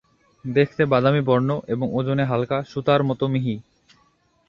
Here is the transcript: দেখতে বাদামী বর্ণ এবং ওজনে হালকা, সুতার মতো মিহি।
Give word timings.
দেখতে 0.45 0.81
বাদামী 0.85 1.21
বর্ণ 1.21 1.49
এবং 1.67 1.87
ওজনে 1.93 2.25
হালকা, 2.25 2.57
সুতার 2.63 3.01
মতো 3.03 3.25
মিহি। 3.27 3.55